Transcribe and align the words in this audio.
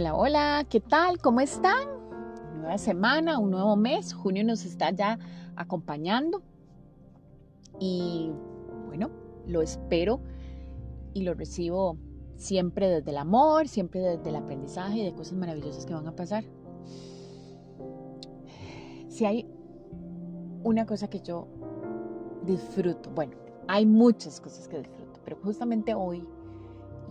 Hola, 0.00 0.14
hola, 0.14 0.66
¿qué 0.70 0.78
tal? 0.78 1.18
¿Cómo 1.18 1.40
están? 1.40 1.88
Nueva 2.54 2.78
semana, 2.78 3.40
un 3.40 3.50
nuevo 3.50 3.74
mes, 3.74 4.14
junio 4.14 4.44
nos 4.44 4.64
está 4.64 4.92
ya 4.92 5.18
acompañando 5.56 6.40
y 7.80 8.30
bueno, 8.86 9.10
lo 9.48 9.60
espero 9.60 10.20
y 11.14 11.24
lo 11.24 11.34
recibo 11.34 11.96
siempre 12.36 12.88
desde 12.88 13.10
el 13.10 13.16
amor, 13.16 13.66
siempre 13.66 13.98
desde 13.98 14.28
el 14.28 14.36
aprendizaje 14.36 14.98
y 14.98 15.04
de 15.04 15.14
cosas 15.14 15.36
maravillosas 15.36 15.84
que 15.84 15.94
van 15.94 16.06
a 16.06 16.14
pasar. 16.14 16.44
Si 19.08 19.24
hay 19.24 19.50
una 20.62 20.86
cosa 20.86 21.10
que 21.10 21.22
yo 21.22 21.48
disfruto, 22.46 23.10
bueno, 23.10 23.32
hay 23.66 23.84
muchas 23.84 24.40
cosas 24.40 24.68
que 24.68 24.78
disfruto, 24.78 25.18
pero 25.24 25.38
justamente 25.42 25.92
hoy 25.92 26.24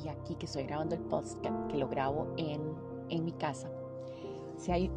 y 0.04 0.10
aquí 0.10 0.36
que 0.36 0.46
estoy 0.46 0.64
grabando 0.64 0.96
el 0.96 1.02
podcast, 1.02 1.44
que 1.70 1.78
lo 1.78 1.88
grabo 1.88 2.34
en, 2.38 2.62
en 3.10 3.26
mi 3.26 3.32
casa, 3.34 3.70
si 4.58 4.72
hay 4.72 4.92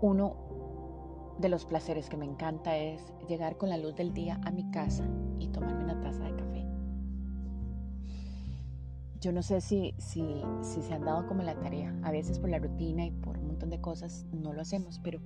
uno 0.00 0.36
de 1.38 1.48
los 1.48 1.64
placeres 1.64 2.08
que 2.08 2.16
me 2.16 2.24
encanta 2.24 2.76
es 2.76 3.00
llegar 3.28 3.56
con 3.56 3.68
la 3.68 3.76
luz 3.76 3.94
del 3.96 4.12
día 4.12 4.40
a 4.44 4.50
mi 4.50 4.70
casa 4.70 5.04
y 5.38 5.48
tomarme 5.48 5.84
una 5.84 6.00
taza 6.00 6.24
de 6.24 6.36
café. 6.36 6.66
Yo 9.20 9.32
no 9.32 9.42
sé 9.42 9.60
si, 9.60 9.94
si, 9.98 10.42
se 10.60 10.94
han 10.94 11.04
dado 11.04 11.26
como 11.26 11.42
la 11.42 11.54
tarea, 11.54 11.94
a 12.02 12.10
veces 12.10 12.38
por 12.38 12.50
la 12.50 12.58
rutina 12.58 13.06
y 13.06 13.12
por 13.12 13.38
un 13.38 13.46
montón 13.46 13.70
de 13.70 13.80
cosas 13.80 14.26
no 14.32 14.52
lo 14.52 14.60
hacemos, 14.60 14.98
pero 14.98 15.20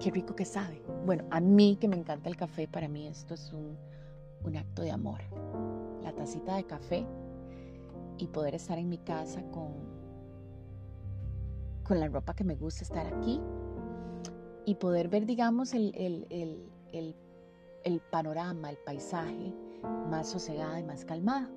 qué 0.00 0.10
rico 0.10 0.34
que 0.34 0.46
sabe. 0.46 0.82
Bueno, 1.04 1.24
a 1.30 1.40
mí 1.40 1.76
que 1.78 1.88
me 1.88 1.96
encanta 1.96 2.30
el 2.30 2.36
café, 2.36 2.66
para 2.66 2.88
mí 2.88 3.06
esto 3.06 3.34
es 3.34 3.52
un, 3.52 3.76
un 4.44 4.56
acto 4.56 4.82
de 4.82 4.90
amor 4.90 5.20
la 6.02 6.12
tacita 6.12 6.56
de 6.56 6.64
café 6.64 7.06
y 8.18 8.26
poder 8.26 8.54
estar 8.54 8.78
en 8.78 8.88
mi 8.88 8.98
casa 8.98 9.42
con, 9.50 9.72
con 11.84 12.00
la 12.00 12.08
ropa 12.08 12.34
que 12.34 12.44
me 12.44 12.54
gusta 12.54 12.84
estar 12.84 13.06
aquí 13.06 13.40
y 14.66 14.74
poder 14.76 15.08
ver, 15.08 15.26
digamos, 15.26 15.74
el, 15.74 15.94
el, 16.92 18.00
panorama, 18.10 18.70
el 18.70 18.76
paisaje 18.78 19.52
más 20.08 20.28
sosegada 20.28 20.78
y 20.78 20.84
más 20.84 21.04
calmada. 21.04 21.50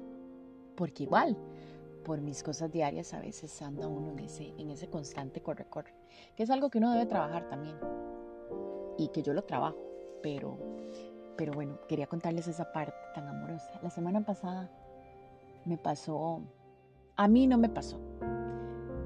Porque 0.76 1.04
igual, 1.04 1.38
por 2.04 2.22
mis 2.22 2.42
cosas 2.42 2.72
diarias, 2.72 3.14
a 3.14 3.20
veces 3.20 3.62
anda 3.62 3.88
uno 3.88 4.12
en 4.12 4.20
ese, 4.20 4.54
en 4.58 4.70
ese 4.72 4.90
constante 4.90 5.42
corre-corre, 5.42 5.94
que 6.36 6.44
es 6.44 6.50
algo 6.50 6.70
que 6.70 6.80
uno 6.80 6.92
debe 6.92 7.06
trabajar 7.06 7.48
también 7.50 7.76
y 8.98 9.10
que 9.10 9.22
yo 9.22 9.34
lo 9.34 9.44
trabajo, 9.44 9.78
pero 10.22 10.58
pero 11.38 11.54
bueno, 11.54 11.80
quería 11.88 12.08
contarles 12.08 12.48
esa 12.48 12.72
parte 12.72 12.96
tan 13.14 13.28
amorosa. 13.28 13.80
La 13.82 13.90
semana 13.90 14.22
pasada 14.26 14.70
me 15.66 15.78
pasó, 15.78 16.42
a 17.16 17.28
mí 17.28 17.48
no 17.48 17.58
me 17.58 17.70
pasó. 17.70 18.00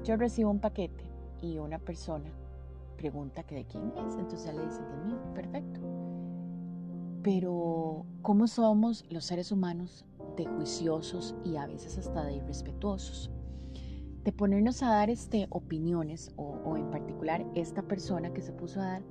Yo 0.04 0.16
recibo 0.16 0.50
un 0.50 0.60
paquete 0.60 1.04
y 1.42 1.58
una 1.58 1.78
persona 1.78 2.30
pregunta 2.96 3.44
que 3.44 3.54
de 3.54 3.64
quién 3.64 3.92
es, 3.96 4.16
entonces 4.16 4.54
le 4.54 4.64
dice 4.64 4.80
que 4.84 4.94
es 4.94 5.04
mío, 5.04 5.18
perfecto. 5.34 5.80
Pero 7.22 8.04
¿cómo 8.22 8.46
somos 8.46 9.04
los 9.10 9.24
seres 9.24 9.52
humanos 9.52 10.04
de 10.36 10.46
juiciosos 10.46 11.34
y 11.44 11.56
a 11.56 11.66
veces 11.66 11.98
hasta 11.98 12.24
de 12.24 12.34
irrespetuosos? 12.34 13.30
De 14.24 14.32
ponernos 14.32 14.82
a 14.82 14.90
dar 14.90 15.10
este, 15.10 15.46
opiniones 15.50 16.32
o, 16.36 16.58
o 16.64 16.76
en 16.76 16.90
particular 16.90 17.46
esta 17.54 17.82
persona 17.82 18.32
que 18.32 18.42
se 18.42 18.52
puso 18.52 18.80
a 18.80 18.84
dar 18.84 19.02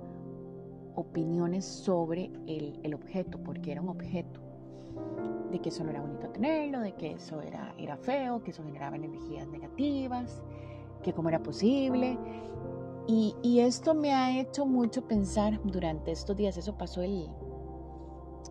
opiniones 0.97 1.63
sobre 1.63 2.31
el, 2.47 2.93
objeto, 2.93 3.37
porque 3.43 3.71
era 3.71 3.81
un 3.81 3.89
objeto, 3.89 4.41
de 5.51 5.59
que 5.59 5.69
eso 5.69 5.83
no 5.83 5.91
era 5.91 6.01
bonito 6.01 6.27
tenerlo, 6.29 6.79
de 6.81 6.95
que 6.95 7.13
eso 7.13 7.39
era, 7.41 7.73
era 7.77 7.95
feo, 7.97 8.43
que 8.43 8.49
eso 8.49 8.63
generaba 8.63 8.95
energías 8.95 9.47
negativas, 9.47 10.41
que 11.03 11.13
cómo 11.13 11.29
era 11.29 11.41
posible. 11.41 12.17
Y, 13.07 13.35
y 13.43 13.59
esto 13.59 13.93
me 13.93 14.13
ha 14.13 14.39
hecho 14.39 14.65
mucho 14.65 15.07
pensar 15.07 15.61
durante 15.63 16.11
estos 16.11 16.35
días, 16.35 16.57
eso 16.57 16.77
pasó 16.77 17.03
el, 17.03 17.27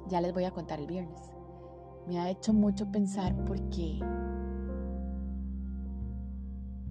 ya 0.08 0.20
les 0.20 0.32
voy 0.32 0.44
a 0.44 0.52
contar 0.52 0.78
el 0.78 0.86
viernes, 0.86 1.20
me 2.06 2.20
ha 2.20 2.30
hecho 2.30 2.54
mucho 2.54 2.90
pensar 2.92 3.34
porque, 3.44 3.98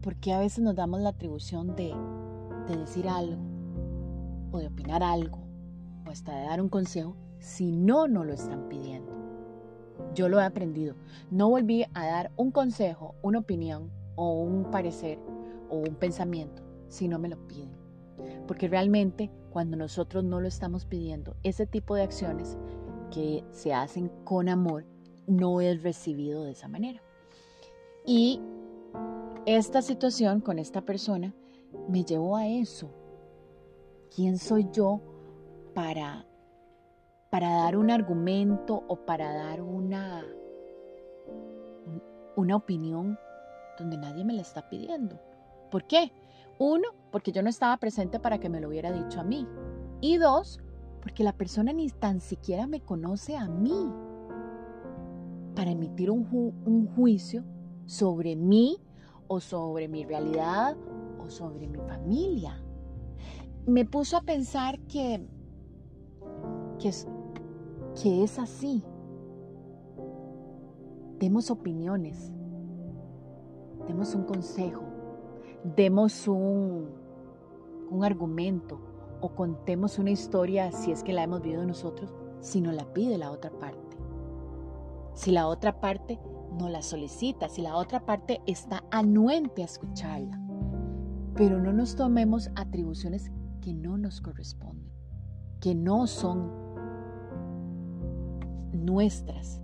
porque 0.04 0.34
a 0.34 0.40
veces 0.40 0.64
nos 0.64 0.76
damos 0.76 1.00
la 1.00 1.10
atribución 1.10 1.78
de, 1.78 1.96
de 2.68 2.78
decir 2.78 3.08
algo 3.08 3.42
o 4.52 4.60
de 4.60 4.68
opinar 4.68 5.02
algo 5.02 5.45
o 6.06 6.12
hasta 6.12 6.36
de 6.36 6.46
dar 6.46 6.62
un 6.62 6.70
consejo 6.70 7.16
si 7.40 7.72
no 7.72 8.08
no 8.08 8.24
lo 8.24 8.34
están 8.34 8.68
pidiendo. 8.70 9.14
Yo 10.14 10.30
lo 10.30 10.40
he 10.40 10.44
aprendido. 10.44 10.96
No 11.32 11.50
volví 11.50 11.86
a 11.94 12.06
dar 12.06 12.32
un 12.36 12.52
consejo, 12.52 13.16
una 13.22 13.40
opinión 13.40 13.92
o 14.16 14.42
un 14.42 14.72
parecer 14.72 15.20
o 15.70 15.78
un 15.78 15.96
pensamiento 15.96 16.64
si 16.88 17.08
no 17.08 17.20
me 17.20 17.30
lo 17.30 17.48
piden. 17.48 17.76
Porque 18.48 18.68
realmente 18.68 19.32
cuando 19.52 19.78
nosotros 19.78 20.24
no 20.24 20.42
lo 20.42 20.48
estamos 20.48 20.86
pidiendo, 20.86 21.36
ese 21.44 21.66
tipo 21.66 21.96
de 21.96 22.04
acciones 22.04 22.58
que 23.12 23.44
se 23.52 23.74
hacen 23.74 24.10
con 24.24 24.50
amor 24.50 24.86
no 25.28 25.62
es 25.62 25.84
recibido 25.84 26.44
de 26.44 26.52
esa 26.52 26.68
manera. 26.68 27.02
Y 28.06 28.42
esta 29.46 29.82
situación 29.82 30.42
con 30.42 30.60
esta 30.60 30.82
persona 30.82 31.34
me 31.90 32.04
llevó 32.04 32.36
a 32.36 32.48
eso. 32.48 32.90
¿Quién 34.16 34.38
soy 34.38 34.68
yo 34.72 35.02
para, 35.76 36.26
para 37.30 37.50
dar 37.50 37.78
un 37.78 37.92
argumento 37.92 38.84
o 38.88 38.96
para 38.96 39.32
dar 39.32 39.62
una, 39.62 40.26
una 42.36 42.56
opinión 42.56 43.20
donde 43.78 43.98
nadie 43.98 44.24
me 44.24 44.34
la 44.34 44.42
está 44.42 44.68
pidiendo. 44.70 45.20
¿Por 45.70 45.86
qué? 45.86 46.12
Uno, 46.58 46.88
porque 47.12 47.34
yo 47.34 47.44
no 47.44 47.50
estaba 47.50 47.76
presente 47.78 48.20
para 48.20 48.40
que 48.40 48.50
me 48.50 48.62
lo 48.62 48.70
hubiera 48.70 48.92
dicho 48.92 49.20
a 49.20 49.24
mí. 49.24 49.46
Y 50.00 50.18
dos, 50.18 50.62
porque 51.02 51.24
la 51.26 51.34
persona 51.34 51.74
ni 51.74 51.90
tan 51.90 52.22
siquiera 52.22 52.68
me 52.68 52.80
conoce 52.80 53.36
a 53.36 53.50
mí 53.50 53.92
para 55.56 55.72
emitir 55.72 56.10
un, 56.10 56.26
un 56.66 56.88
juicio 56.96 57.44
sobre 57.86 58.38
mí 58.38 58.78
o 59.28 59.42
sobre 59.42 59.90
mi 59.90 60.06
realidad 60.06 60.78
o 61.20 61.30
sobre 61.30 61.68
mi 61.68 61.80
familia. 61.80 62.62
Me 63.66 63.84
puso 63.84 64.16
a 64.16 64.22
pensar 64.22 64.80
que 64.82 65.28
que 66.78 66.90
es, 66.90 67.08
que 68.02 68.24
es 68.24 68.40
así. 68.40 68.84
Demos 71.20 71.50
opiniones, 71.50 72.32
demos 73.88 74.14
un 74.16 74.24
consejo, 74.24 74.84
demos 75.76 76.28
un, 76.28 76.90
un 77.90 78.04
argumento 78.04 78.80
o 79.22 79.30
contemos 79.30 79.98
una 79.98 80.12
historia 80.12 80.72
si 80.72 80.92
es 80.92 81.04
que 81.04 81.14
la 81.14 81.24
hemos 81.24 81.42
vivido 81.42 81.66
nosotros, 81.66 82.14
si 82.42 82.62
nos 82.62 82.76
la 82.76 82.94
pide 82.94 83.18
la 83.18 83.32
otra 83.32 83.52
parte. 83.52 83.98
Si 85.14 85.32
la 85.32 85.48
otra 85.48 85.80
parte 85.80 86.20
no 86.60 86.70
la 86.70 86.82
solicita, 86.82 87.48
si 87.48 87.62
la 87.62 87.78
otra 87.78 88.06
parte 88.06 88.42
está 88.46 88.84
anuente 88.92 89.62
a 89.62 89.66
escucharla. 89.66 90.40
Pero 91.36 91.60
no 91.60 91.74
nos 91.74 91.96
tomemos 91.96 92.50
atribuciones 92.56 93.32
que 93.62 93.74
no 93.74 93.98
nos 93.98 94.22
corresponden, 94.22 94.92
que 95.60 95.74
no 95.74 96.08
son 96.08 96.65
nuestras. 98.76 99.62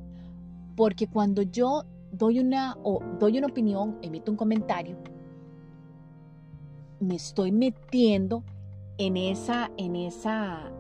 Porque 0.76 1.08
cuando 1.08 1.42
yo 1.42 1.84
doy 2.12 2.40
una, 2.40 2.78
o 2.84 3.02
doy 3.20 3.38
una 3.38 3.48
opinión, 3.48 3.98
emito 4.02 4.32
un 4.32 4.38
comentario, 4.38 4.98
me 7.00 7.16
estoy 7.16 7.52
metiendo 7.52 8.44
en 8.98 9.18
esa, 9.18 9.72
en 9.78 9.96
esa 9.96 10.72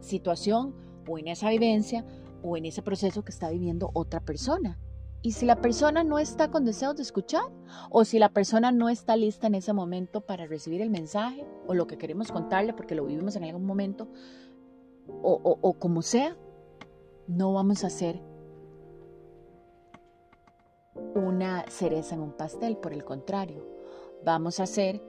situación 0.00 0.74
o 1.08 1.18
en 1.18 1.28
esa 1.28 1.50
vivencia 1.50 2.04
o 2.42 2.56
en 2.56 2.66
ese 2.66 2.82
proceso 2.82 3.24
que 3.24 3.32
está 3.32 3.50
viviendo 3.50 3.90
otra 3.94 4.20
persona. 4.20 4.78
Y 5.22 5.32
si 5.32 5.46
la 5.46 5.56
persona 5.56 6.04
no 6.04 6.18
está 6.18 6.50
con 6.50 6.66
deseos 6.66 6.96
de 6.96 7.02
escuchar 7.02 7.44
o 7.90 8.04
si 8.04 8.18
la 8.18 8.28
persona 8.28 8.72
no 8.72 8.90
está 8.90 9.16
lista 9.16 9.46
en 9.46 9.54
ese 9.54 9.72
momento 9.72 10.20
para 10.20 10.46
recibir 10.46 10.82
el 10.82 10.90
mensaje 10.90 11.46
o 11.66 11.72
lo 11.72 11.86
que 11.86 11.96
queremos 11.96 12.30
contarle 12.30 12.74
porque 12.74 12.94
lo 12.94 13.06
vivimos 13.06 13.34
en 13.34 13.44
algún 13.44 13.64
momento 13.64 14.06
o, 15.22 15.58
o 15.60 15.72
como 15.74 16.02
sea, 16.02 16.36
no 17.26 17.52
vamos 17.52 17.84
a 17.84 17.88
hacer 17.88 18.20
una 21.14 21.64
cereza 21.68 22.14
en 22.14 22.20
un 22.22 22.32
pastel, 22.32 22.76
por 22.76 22.92
el 22.92 23.04
contrario, 23.04 23.64
vamos 24.24 24.60
a 24.60 24.66
ser 24.66 25.02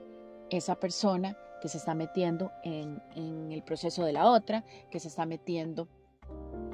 esa 0.50 0.76
persona 0.76 1.36
que 1.60 1.68
se 1.68 1.78
está 1.78 1.94
metiendo 1.94 2.52
en, 2.62 3.00
el 3.50 3.62
proceso 3.62 4.04
de 4.04 4.12
la 4.12 4.30
otra, 4.30 4.64
que 4.90 5.00
se 5.00 5.08
está 5.08 5.26
metiendo 5.26 5.88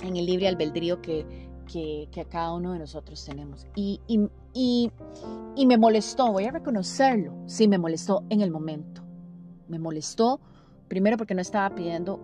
en 0.03 0.17
el 0.17 0.27
libre 0.27 0.49
albedrío 0.49 1.01
que, 1.01 1.49
que, 1.67 2.27
cada 2.29 2.53
uno 2.55 2.73
de 2.73 2.81
nosotros 2.81 3.25
tenemos. 3.25 3.67
Y, 3.75 4.01
y, 4.07 4.91
y 5.55 5.67
me 5.67 5.79
molestó, 5.79 6.33
voy 6.33 6.45
a 6.45 6.51
reconocerlo, 6.51 7.35
sí, 7.47 7.69
me 7.69 7.79
molestó 7.79 8.25
en 8.29 8.41
el 8.41 8.51
momento. 8.51 9.03
Me 9.69 9.79
molestó, 9.79 10.41
primero 10.89 11.17
porque 11.17 11.35
no 11.35 11.41
estaba 11.41 11.75
pidiendo 11.75 12.21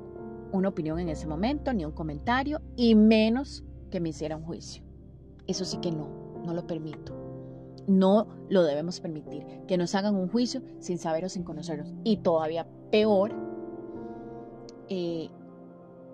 una 0.53 0.69
opinión 0.69 0.99
en 0.99 1.09
ese 1.09 1.27
momento, 1.27 1.73
ni 1.73 1.85
un 1.85 1.93
comentario, 1.93 2.61
y 2.77 2.95
menos 2.95 3.65
que 3.91 4.01
me 4.01 4.11
hiciera 4.11 4.37
un 4.37 4.45
juicio. 4.45 4.83
Eso 5.47 5.65
sí 5.65 5.79
que 5.79 5.91
no, 5.91 6.09
no 6.45 6.55
lo 6.55 6.67
permito. 6.67 7.15
no 7.87 8.27
lo 8.51 8.65
debemos 8.65 9.01
permitir, 9.01 9.47
que 9.67 9.79
nos 9.79 9.95
hagan 9.95 10.15
un 10.15 10.29
juicio 10.29 10.63
sin 10.79 10.99
saber 10.99 11.25
o 11.25 11.29
sin 11.31 11.43
conocernos. 11.43 11.93
Y 12.05 12.19
todavía 12.19 12.67
peor, 12.91 13.33
eh, 14.89 15.31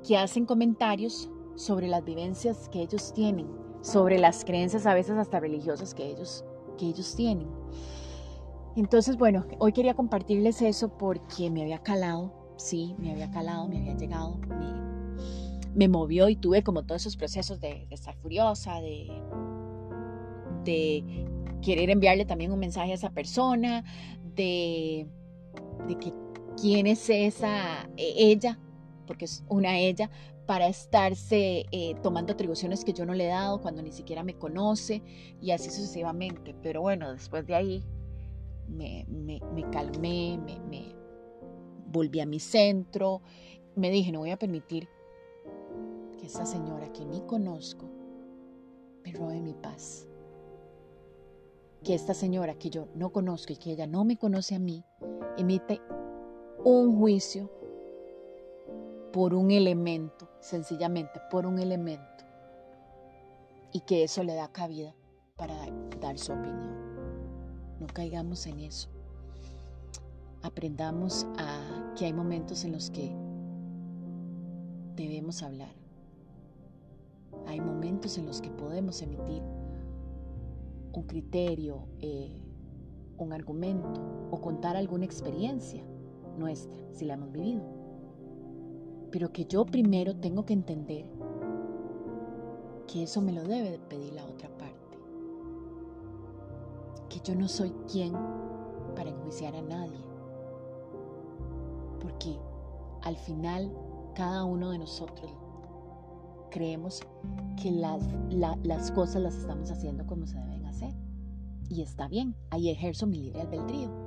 que 0.06 0.16
hacen 0.16 0.46
comentarios 0.46 1.31
sobre 1.56 1.88
las 1.88 2.04
vivencias 2.04 2.69
que 2.69 2.81
ellos 2.82 3.12
tienen, 3.12 3.48
sobre 3.81 4.19
las 4.19 4.44
creencias 4.44 4.86
a 4.86 4.94
veces 4.94 5.16
hasta 5.16 5.40
religiosas 5.40 5.94
que 5.94 6.10
ellos, 6.10 6.44
que 6.78 6.86
ellos 6.86 7.14
tienen. 7.16 7.48
Entonces, 8.76 9.16
bueno, 9.16 9.46
hoy 9.58 9.72
quería 9.72 9.94
compartirles 9.94 10.62
eso 10.62 10.96
porque 10.96 11.50
me 11.50 11.62
había 11.62 11.78
calado, 11.78 12.32
sí, 12.56 12.94
me 12.98 13.12
había 13.12 13.30
calado, 13.30 13.68
me 13.68 13.78
había 13.78 13.96
llegado, 13.96 14.38
me, 15.74 15.88
movió 15.88 16.28
y 16.28 16.36
tuve 16.36 16.62
como 16.62 16.84
todos 16.84 17.02
esos 17.02 17.16
procesos 17.16 17.60
de, 17.60 17.86
estar 17.90 18.14
furiosa, 18.16 18.80
de, 18.80 19.10
querer 21.62 21.90
enviarle 21.90 22.24
también 22.24 22.52
un 22.52 22.58
mensaje 22.58 22.92
a 22.92 22.94
esa 22.94 23.10
persona, 23.10 23.84
de, 24.34 25.06
que 26.00 26.12
quién 26.60 26.86
es 26.86 27.08
esa 27.10 27.88
e, 27.96 28.14
ella, 28.16 28.58
porque 29.06 29.24
es 29.26 29.44
una 29.48 29.78
ella, 29.78 30.10
para 30.46 30.66
estarse 30.66 31.66
eh, 31.72 31.94
tomando 32.02 32.32
atribuciones 32.32 32.84
que 32.84 32.92
yo 32.92 33.06
no 33.06 33.14
le 33.14 33.24
he 33.24 33.28
dado 33.28 33.60
cuando 33.60 33.82
ni 33.82 33.92
siquiera 33.92 34.22
me 34.22 34.34
conoce 34.34 35.02
y 35.40 35.50
así 35.52 35.70
sucesivamente. 35.70 36.54
Pero 36.62 36.82
bueno, 36.82 37.12
después 37.12 37.46
de 37.46 37.54
ahí 37.54 37.84
me, 38.68 39.06
me, 39.08 39.40
calmé, 39.70 40.38
me, 40.68 40.94
volví 41.94 42.20
a 42.20 42.26
mi 42.26 42.41
centro, 42.41 43.23
me 43.76 43.91
dije, 43.91 44.12
no 44.12 44.19
voy 44.19 44.31
a 44.31 44.38
permitir 44.38 44.88
que 46.19 46.26
esta 46.26 46.44
señora 46.44 46.93
que 46.93 47.05
ni 47.06 47.23
conozco 47.23 47.87
me 49.05 49.12
robe 49.12 49.41
mi 49.41 49.55
paz. 49.55 50.06
Que 51.82 51.94
esta 51.94 52.14
señora 52.14 52.55
que 52.55 52.70
yo 52.70 52.88
no 52.94 53.12
conozco 53.12 53.52
y 53.52 53.56
que 53.56 53.73
ella 53.73 53.87
no 53.87 54.05
me 54.05 54.17
conoce 54.17 54.55
a 54.55 54.58
mí, 54.58 54.85
emite 55.38 55.81
un 56.64 56.99
juicio 56.99 57.50
por 59.12 59.35
un 59.35 59.50
elemento, 59.50 60.29
sencillamente 60.41 61.20
por 61.31 61.46
un 61.46 61.58
elemento, 61.58 62.25
y 63.73 63.81
que 63.81 64.02
eso 64.02 64.25
le 64.25 64.35
da 64.35 64.50
cabida 64.50 64.94
para 65.37 65.55
dar 66.00 66.19
su 66.19 66.32
opinión. 66.32 66.75
No 67.79 67.87
caigamos 67.87 68.46
en 68.46 68.61
eso. 68.61 68.88
Aprendamos 70.43 71.26
a 71.38 71.73
que 71.96 72.06
hay 72.06 72.12
momentos 72.12 72.64
en 72.64 72.73
los 72.73 72.91
que 72.91 73.14
debemos 74.96 75.43
hablar. 75.43 75.75
Hay 77.46 77.61
momentos 77.61 78.19
en 78.19 78.26
los 78.26 78.41
que 78.41 78.50
podemos 78.50 79.02
emitir 79.02 79.43
un 80.93 81.02
criterio, 81.06 81.87
eh, 82.00 82.41
un 83.19 83.32
argumento 83.32 84.29
o 84.31 84.41
contar 84.41 84.76
alguna 84.76 85.05
experiencia 85.05 85.82
nuestra, 86.38 86.76
si 86.93 87.05
la 87.05 87.14
hemos 87.14 87.32
vivido 87.32 87.85
pero 89.14 89.31
que 89.31 89.44
yo 89.44 89.64
primero 89.64 90.17
tengo 90.17 90.44
que 90.44 90.55
entender 90.55 91.06
que 92.88 93.05
eso 93.05 93.23
me 93.23 93.31
lo 93.31 93.44
debe 93.44 93.79
pedir 93.79 94.12
la 94.12 94.25
otra 94.25 94.49
parte. 94.58 94.99
Que 97.08 97.20
yo 97.20 97.37
no 97.37 97.46
soy 97.46 97.70
quien 97.88 98.12
para 98.96 99.11
enjuiciar 99.11 99.55
a 99.55 99.62
nadie. 99.62 100.00
Porque 102.04 102.38
al 103.02 103.16
final 103.16 103.72
cada 104.14 104.44
uno 104.44 104.70
de 104.70 104.78
nosotros 104.78 105.32
creemos 106.50 107.00
que 107.60 107.70
las, 107.70 108.02
las 108.62 108.92
cosas 108.92 109.22
las 109.22 109.34
estamos 109.34 109.70
haciendo 109.70 110.06
como 110.06 110.26
se 110.26 110.38
deben 110.38 110.66
hacer. 110.66 110.94
Y 111.70 111.80
está 111.80 112.08
bien, 112.08 112.36
ahí 112.50 112.68
ejerzo 112.68 113.06
mi 113.06 113.18
libre 113.18 113.40
albedrío 113.40 114.04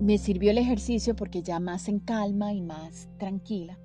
me 0.00 0.18
sirvió 0.18 0.50
el 0.50 0.58
ejercicio 0.58 1.14
porque 1.16 1.42
ya 1.42 1.60
más 1.60 1.88
en 1.88 1.98
calma 1.98 2.52
y 2.52 2.60
más 2.60 3.08
tranquila 3.18 3.78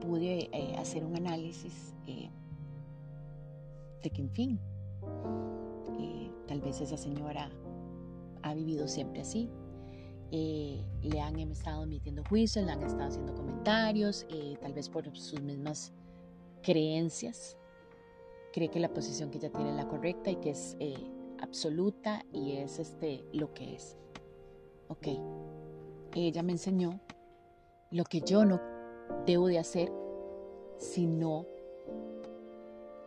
pude 0.00 0.48
eh, 0.52 0.76
hacer 0.78 1.04
un 1.04 1.16
análisis 1.16 1.94
eh, 2.06 2.30
de 4.02 4.10
que, 4.10 4.22
en 4.22 4.30
fin, 4.30 4.60
eh, 5.98 6.30
tal 6.46 6.60
vez 6.60 6.80
esa 6.80 6.96
señora 6.96 7.50
ha 8.42 8.54
vivido 8.54 8.86
siempre 8.86 9.20
así. 9.20 9.50
Le 10.30 11.20
han 11.20 11.38
estado 11.38 11.84
emitiendo 11.84 12.22
juicios, 12.28 12.64
le 12.64 12.72
han 12.72 12.82
estado 12.82 13.08
haciendo 13.08 13.34
comentarios, 13.34 14.26
tal 14.60 14.72
vez 14.72 14.88
por 14.88 15.16
sus 15.16 15.40
mismas 15.40 15.92
creencias. 16.62 17.56
Cree 18.52 18.68
que 18.68 18.80
la 18.80 18.92
posición 18.92 19.30
que 19.30 19.38
ella 19.38 19.50
tiene 19.50 19.70
es 19.70 19.76
la 19.76 19.88
correcta 19.88 20.30
y 20.30 20.36
que 20.36 20.50
es 20.50 20.76
absoluta 21.40 22.24
y 22.32 22.52
es 22.52 22.78
este, 22.78 23.24
lo 23.32 23.54
que 23.54 23.74
es 23.74 23.96
ok, 24.88 25.06
ella 26.14 26.42
me 26.42 26.52
enseñó 26.52 26.98
lo 27.90 28.04
que 28.04 28.20
yo 28.22 28.44
no 28.44 28.60
debo 29.26 29.46
de 29.46 29.58
hacer 29.58 29.92
si 30.78 31.06
no 31.06 31.46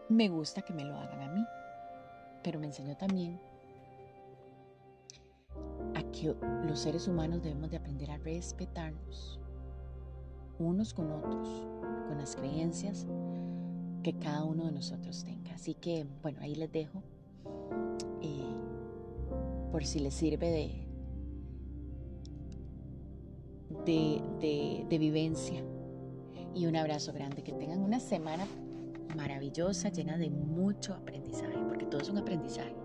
me 0.09 0.29
gusta 0.29 0.61
que 0.61 0.73
me 0.73 0.85
lo 0.85 0.95
hagan 0.95 1.21
a 1.21 1.33
mí. 1.33 1.43
Pero 2.43 2.59
me 2.59 2.67
enseñó 2.67 2.95
también 2.97 3.39
que 6.21 6.35
los 6.67 6.79
seres 6.79 7.07
humanos 7.07 7.41
debemos 7.41 7.71
de 7.71 7.77
aprender 7.77 8.11
a 8.11 8.17
respetarnos 8.17 9.39
unos 10.59 10.93
con 10.93 11.11
otros, 11.11 11.49
con 12.07 12.17
las 12.19 12.35
creencias 12.35 13.07
que 14.03 14.13
cada 14.13 14.43
uno 14.43 14.65
de 14.65 14.71
nosotros 14.71 15.23
tenga. 15.23 15.55
Así 15.55 15.73
que, 15.73 16.05
bueno, 16.21 16.39
ahí 16.41 16.53
les 16.53 16.71
dejo. 16.71 17.01
Eh, 18.21 18.55
por 19.71 19.83
si 19.83 19.99
les 19.99 20.13
sirve 20.13 20.85
de, 23.85 24.85
de, 24.87 24.97
vivencia. 24.99 25.63
Y 26.53 26.67
un 26.67 26.75
abrazo 26.75 27.13
grande. 27.13 27.41
Que 27.41 27.53
tengan 27.53 27.79
una 27.81 27.99
semana 27.99 28.45
maravillosa, 29.15 29.89
llena 29.89 30.17
de 30.17 30.29
mucho 30.29 30.93
aprendizaje, 30.93 31.57
porque 31.67 31.85
todo 31.85 32.01
es 32.01 32.09
un 32.09 32.19
aprendizaje. 32.19 32.75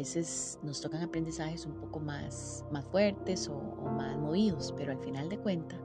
Veces 0.00 0.58
nos 0.62 0.80
tocan 0.80 1.02
aprendizajes 1.02 1.66
un 1.66 1.74
poco 1.74 2.00
más, 2.00 2.64
más 2.70 2.84
fuertes 2.86 3.48
o, 3.48 3.56
o 3.56 3.90
más 3.90 4.16
movidos, 4.18 4.74
pero 4.76 4.92
al 4.92 4.98
final 4.98 5.28
de 5.28 5.38
cuentas, 5.38 5.80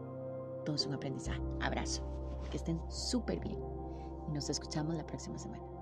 todo 0.65 0.75
es 0.75 0.85
un 0.85 0.93
aprendizaje. 0.93 1.41
Abrazo. 1.61 2.03
Que 2.49 2.57
estén 2.57 2.79
súper 2.89 3.39
bien. 3.39 3.57
Y 4.27 4.31
nos 4.31 4.49
escuchamos 4.49 4.95
la 4.95 5.05
próxima 5.05 5.37
semana. 5.37 5.74